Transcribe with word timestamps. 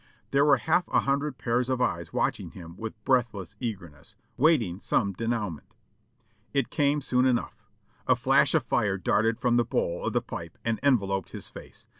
There 0.31 0.43
were 0.43 0.57
half 0.57 0.87
a 0.87 1.01
hundred 1.01 1.37
pairs 1.37 1.69
of 1.69 1.79
eyes 1.79 2.09
w^atching 2.09 2.53
him 2.53 2.75
with 2.75 2.95
breathless 3.05 3.55
eagerness, 3.59 4.15
waiting 4.35 4.79
some 4.79 5.13
denouement. 5.13 5.75
It 6.55 6.71
came 6.71 7.01
soon 7.01 7.27
enough! 7.27 7.63
A 8.07 8.15
flash 8.15 8.55
of 8.55 8.63
fire 8.63 8.97
darted 8.97 9.37
from 9.39 9.57
the 9.57 9.63
bowl 9.63 10.03
of 10.03 10.13
the 10.13 10.21
pipe 10.23 10.57
and 10.65 10.79
enveloped 10.81 11.29
his 11.33 11.49
face. 11.49 11.85